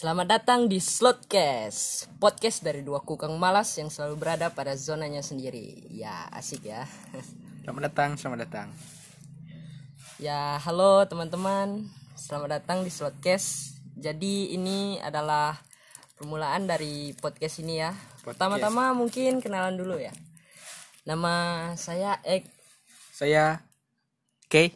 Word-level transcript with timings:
Selamat 0.00 0.32
datang 0.32 0.64
di 0.64 0.80
Slotcast, 0.80 2.08
podcast 2.16 2.64
dari 2.64 2.80
dua 2.80 3.04
kukang 3.04 3.36
malas 3.36 3.68
yang 3.76 3.92
selalu 3.92 4.16
berada 4.16 4.48
pada 4.48 4.72
zonanya 4.72 5.20
sendiri. 5.20 5.92
Ya, 5.92 6.24
asik 6.32 6.72
ya. 6.72 6.88
Selamat 7.60 7.92
datang, 7.92 8.16
selamat 8.16 8.48
datang. 8.48 8.68
Ya, 10.16 10.56
halo 10.64 11.04
teman-teman. 11.04 11.84
Selamat 12.16 12.48
datang 12.64 12.80
di 12.80 12.88
Slotcast. 12.88 13.76
Jadi 13.92 14.56
ini 14.56 14.96
adalah 15.04 15.60
permulaan 16.16 16.64
dari 16.64 17.12
podcast 17.12 17.60
ini 17.60 17.84
ya. 17.84 17.92
Pertama-tama 18.24 18.96
mungkin 18.96 19.44
kenalan 19.44 19.76
dulu 19.76 20.00
ya. 20.00 20.16
Nama 21.04 21.76
saya 21.76 22.24
Ek. 22.24 22.48
Saya 23.12 23.68
K. 24.48 24.72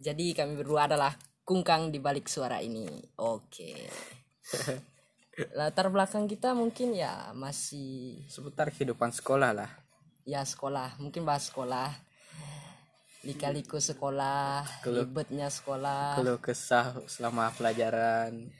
Jadi 0.00 0.32
kami 0.32 0.56
berdua 0.56 0.88
adalah 0.88 1.12
kungkang 1.44 1.92
di 1.92 2.00
balik 2.00 2.32
suara 2.32 2.64
ini. 2.64 2.88
Oke. 3.20 4.16
Latar 5.58 5.86
belakang 5.88 6.26
kita 6.26 6.50
mungkin 6.52 6.92
ya 6.92 7.30
masih 7.32 8.22
Seputar 8.26 8.74
kehidupan 8.74 9.14
sekolah 9.14 9.54
lah. 9.54 9.70
ya 10.26 10.42
sekolah, 10.44 10.98
mungkin 10.98 11.24
bahas 11.24 11.48
sekolah. 11.48 11.88
Lika-liku 13.24 13.82
sekolah, 13.82 14.62
Keluh- 14.82 15.02
ribetnya 15.06 15.48
sekolah, 15.50 16.16
Keluh 16.16 16.38
kesah 16.38 16.94
selama 17.06 17.50
pelajaran. 17.54 18.50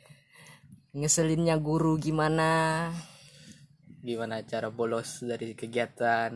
ngeselinnya 0.91 1.55
guru 1.61 1.95
gimana. 2.01 2.89
Gimana 4.01 4.41
cara 4.43 4.73
bolos 4.73 5.21
dari 5.21 5.53
kegiatan. 5.53 6.33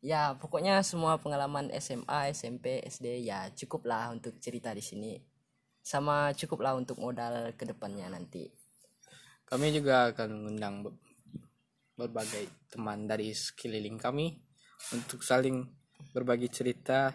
Ya, 0.00 0.32
pokoknya 0.40 0.80
semua 0.80 1.20
pengalaman 1.20 1.68
SMA, 1.76 2.32
SMP, 2.32 2.80
SD 2.80 3.20
ya 3.20 3.52
cukup 3.52 3.84
lah 3.84 4.08
untuk 4.08 4.40
cerita 4.40 4.72
di 4.72 4.80
sini. 4.80 5.20
Sama 5.84 6.32
cukup 6.32 6.64
lah 6.64 6.72
untuk 6.74 6.96
modal 6.96 7.52
ke 7.54 7.68
depannya 7.68 8.08
nanti. 8.08 8.48
Kami 9.50 9.74
juga 9.74 10.14
akan 10.14 10.28
mengundang 10.30 10.86
be- 10.86 10.94
berbagai 11.98 12.46
teman 12.70 13.10
dari 13.10 13.34
sekeliling 13.34 13.98
kami 13.98 14.38
untuk 14.94 15.26
saling 15.26 15.66
berbagi 16.14 16.46
cerita 16.46 17.10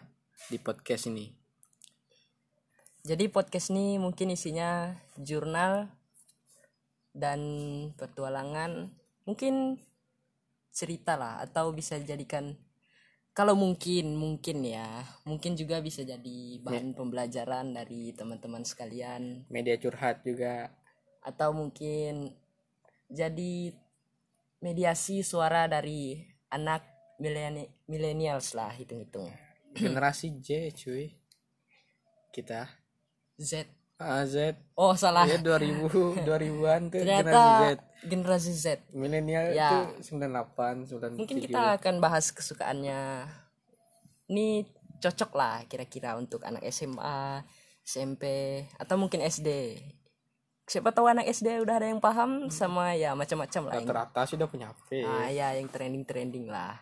di 0.52 0.60
podcast 0.60 1.08
ini. 1.08 1.32
Jadi 3.08 3.32
podcast 3.32 3.72
ini 3.72 3.96
mungkin 3.96 4.36
isinya 4.36 4.92
jurnal 5.16 5.88
dan 7.16 7.40
petualangan, 7.96 8.92
mungkin 9.24 9.80
cerita 10.76 11.16
lah 11.16 11.40
atau 11.40 11.72
bisa 11.72 11.96
dijadikan 11.96 12.60
kalau 13.36 13.56
mungkin 13.56 14.16
mungkin 14.16 14.64
ya, 14.64 15.08
mungkin 15.24 15.56
juga 15.56 15.80
bisa 15.80 16.04
jadi 16.04 16.60
bahan 16.64 16.96
pembelajaran 16.96 17.72
dari 17.72 18.12
teman-teman 18.12 18.64
sekalian 18.64 19.48
Media 19.48 19.80
curhat 19.80 20.24
juga. 20.24 20.72
Atau 21.26 21.50
mungkin 21.50 22.30
jadi 23.10 23.74
mediasi 24.62 25.26
suara 25.26 25.66
dari 25.66 26.22
anak 26.54 26.86
mileni- 27.18 27.70
millennials 27.90 28.54
lah 28.54 28.70
hitung-hitung. 28.70 29.28
Generasi 29.78 30.30
J 30.38 30.70
cuy. 30.72 31.10
Kita. 32.30 32.70
Z. 33.36 33.66
Ah, 33.96 34.28
Z. 34.28 34.60
Oh, 34.76 34.92
salah. 34.94 35.24
Ya 35.24 35.40
2000 35.40 36.20
2000-an 36.28 36.82
tuh 36.92 37.00
generasi 37.00 37.24
Z. 37.24 37.24
Ternyata 37.24 37.42
generasi 38.06 38.52
Z. 38.52 38.66
Milenial 38.92 39.56
Ya. 39.56 39.88
itu 39.96 40.12
98, 40.12 40.84
97. 40.88 41.16
Mungkin 41.20 41.38
kita 41.40 41.80
akan 41.80 41.96
bahas 42.04 42.30
kesukaannya. 42.36 43.24
Ini 44.28 44.68
cocok 45.00 45.32
lah 45.36 45.64
kira-kira 45.68 46.20
untuk 46.20 46.44
anak 46.44 46.64
SMA, 46.68 47.44
SMP, 47.88 48.24
atau 48.76 48.96
mungkin 49.00 49.24
SD. 49.24 49.80
Siapa 50.66 50.90
tahu 50.90 51.06
anak 51.06 51.30
SD 51.30 51.62
udah 51.62 51.78
ada 51.78 51.86
yang 51.86 52.02
paham 52.02 52.50
sama 52.50 52.98
ya 52.98 53.14
macam-macam 53.14 53.70
lah. 53.70 53.74
yang- 53.78 53.86
rata-rata 53.86 54.22
sih 54.26 54.36
udah 54.36 54.50
punya 54.50 54.74
HP. 54.74 55.06
Ah 55.06 55.30
ya 55.30 55.54
yang 55.54 55.70
trending-trending 55.70 56.50
lah. 56.50 56.74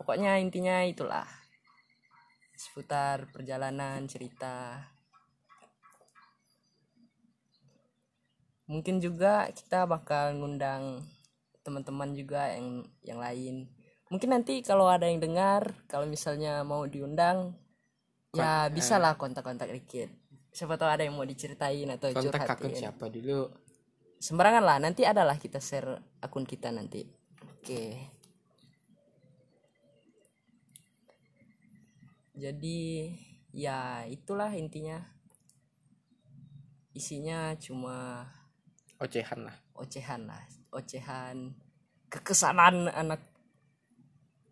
Pokoknya 0.00 0.40
intinya 0.40 0.80
itulah. 0.80 1.28
Seputar 2.56 3.28
perjalanan, 3.28 4.08
cerita. 4.08 4.80
Mungkin 8.66 8.98
juga 8.98 9.46
kita 9.52 9.84
bakal 9.84 10.40
ngundang 10.40 11.04
teman-teman 11.60 12.16
juga 12.16 12.48
yang 12.48 12.82
yang 13.04 13.20
lain. 13.20 13.68
Mungkin 14.08 14.30
nanti 14.32 14.64
kalau 14.64 14.88
ada 14.88 15.04
yang 15.04 15.20
dengar, 15.20 15.74
kalau 15.86 16.08
misalnya 16.08 16.64
mau 16.64 16.86
diundang, 16.86 17.52
ya 18.32 18.66
bisa 18.70 18.96
lah 18.96 19.14
kontak-kontak 19.14 19.68
dikit. 19.68 20.08
Siapa 20.56 20.80
tahu 20.80 20.88
ada 20.88 21.04
yang 21.04 21.12
mau 21.12 21.28
diceritain 21.28 21.84
atau 21.92 22.08
Kontak 22.16 22.48
akun 22.48 22.72
curhatin 22.72 22.72
siapa 22.72 23.12
dulu? 23.12 23.52
sembarangan 24.16 24.64
lah 24.64 24.76
nanti 24.80 25.04
ada 25.04 25.28
lah 25.28 25.36
kita 25.36 25.60
share 25.60 26.00
akun 26.24 26.48
kita 26.48 26.72
nanti. 26.72 27.04
Oke. 27.44 28.08
Jadi 32.32 33.12
ya 33.52 34.08
itulah 34.08 34.48
intinya. 34.56 35.00
Isinya 36.96 37.52
cuma 37.60 38.24
Ocehan 38.96 39.44
lah. 39.44 39.56
ocehan 39.76 40.24
lah. 40.24 40.40
Ocehan 40.72 41.52
kekesanan 42.08 42.88
anak 42.88 43.20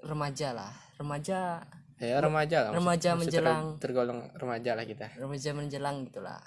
remaja 0.05 0.53
lah. 0.53 0.73
Remaja 1.01 1.65
Ya 2.07 2.19
remaja 2.21 2.57
lah. 2.61 2.71
maksud- 2.71 2.81
Remaja 2.81 3.09
maksud 3.11 3.21
menjelang. 3.25 3.63
ter- 3.77 3.81
tergolong 3.83 4.21
remaja 4.35 4.71
lah 4.73 4.85
kita. 4.85 5.07
remaja 5.17 5.51
menjelang 5.53 5.97
gitulah 6.05 6.43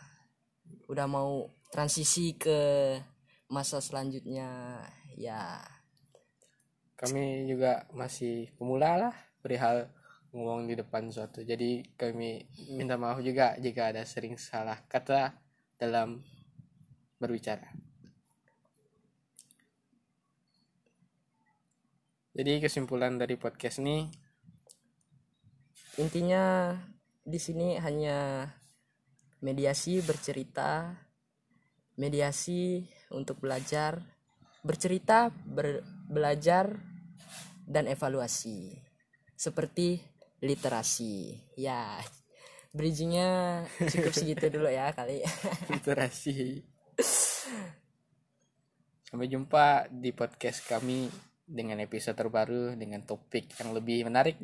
udah 0.87 1.05
mau 1.05 1.31
transisi 1.67 2.35
ke 2.35 2.57
masa 3.47 3.79
selanjutnya 3.79 4.79
ya 5.15 5.59
Kami 6.95 7.45
juga 7.45 7.85
masih 7.93 8.49
pemula 8.57 8.97
lah 8.97 9.13
perihal 9.39 9.85
ngomong 10.33 10.65
di 10.65 10.73
depan 10.73 11.05
suatu. 11.07 11.45
Jadi 11.45 11.93
kami 11.93 12.41
minta 12.73 12.97
maaf 12.97 13.21
juga 13.21 13.53
jika 13.55 13.93
ada 13.93 14.01
sering 14.01 14.33
salah 14.33 14.81
kata 14.83 15.37
dalam 15.77 16.25
berbicara. 17.17 17.69
Jadi 22.33 22.61
kesimpulan 22.61 23.17
dari 23.17 23.33
podcast 23.33 23.77
ini 23.77 24.09
intinya 25.97 26.73
di 27.25 27.39
sini 27.41 27.75
hanya 27.81 28.47
mediasi 29.41 29.99
bercerita. 30.01 30.93
Mediasi 31.97 32.85
untuk 33.09 33.41
belajar 33.41 33.97
bercerita 34.61 35.33
ber- 35.33 35.81
belajar 36.05 36.77
dan 37.65 37.89
evaluasi. 37.89 38.77
Seperti 39.33 39.97
literasi. 40.45 41.33
Ya 41.57 41.97
bridgingnya 42.69 43.65
cukup 43.89 44.13
segitu 44.13 44.45
dulu 44.55 44.69
ya 44.69 44.93
kali. 44.93 45.25
Literasi. 45.73 46.61
Sampai 49.09 49.31
jumpa 49.31 49.89
di 49.89 50.11
podcast 50.13 50.67
kami 50.67 51.09
dengan 51.47 51.79
episode 51.79 52.19
terbaru 52.19 52.75
dengan 52.75 53.01
topik 53.07 53.55
yang 53.57 53.71
lebih 53.71 54.05
menarik 54.05 54.35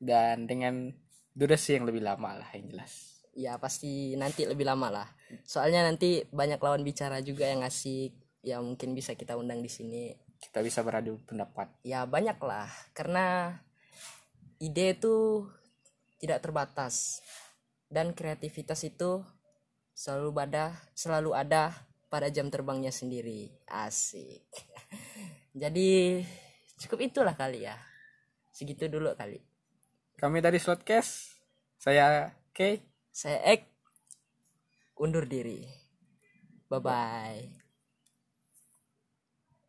dan 0.00 0.44
dengan 0.44 0.92
durasi 1.36 1.76
yang 1.76 1.84
lebih 1.88 2.04
lama 2.04 2.40
lah 2.40 2.48
yang 2.56 2.72
jelas. 2.72 3.12
ya 3.36 3.60
pasti 3.60 4.16
nanti 4.16 4.48
lebih 4.48 4.64
lama 4.64 4.88
lah. 4.88 5.08
Soalnya 5.44 5.84
nanti 5.84 6.24
banyak 6.32 6.56
lawan 6.56 6.80
bicara 6.80 7.20
juga 7.20 7.44
yang 7.44 7.60
asik 7.60 8.16
ya 8.40 8.64
mungkin 8.64 8.96
bisa 8.96 9.12
kita 9.12 9.36
undang 9.36 9.60
di 9.60 9.68
sini. 9.68 10.16
Kita 10.40 10.64
bisa 10.64 10.80
beradu 10.80 11.20
pendapat. 11.28 11.68
ya 11.84 12.08
banyak 12.08 12.40
lah. 12.40 12.64
Karena 12.96 13.52
ide 14.56 14.96
itu 14.96 15.44
tidak 16.16 16.40
terbatas. 16.40 17.20
Dan 17.92 18.16
kreativitas 18.16 18.80
itu 18.88 19.20
selalu 19.92 20.32
ada 20.40 20.72
selalu 20.96 21.36
ada 21.36 21.76
pada 22.08 22.32
jam 22.32 22.48
terbangnya 22.48 22.88
sendiri. 22.88 23.52
Asik. 23.68 24.48
Jadi 25.60 26.24
cukup 26.80 27.04
itulah 27.04 27.36
kali 27.36 27.68
ya. 27.68 27.76
Segitu 28.48 28.88
dulu 28.88 29.12
kali 29.12 29.55
Kami 30.16 30.40
dari 30.40 30.56
Slotcast. 30.56 31.36
Saya 31.76 32.32
K. 32.56 32.80
saya 33.16 33.40
Ek 33.48 33.76
undur 34.96 35.28
diri 35.28 35.64
bye 36.68 36.80
bye 36.80 37.65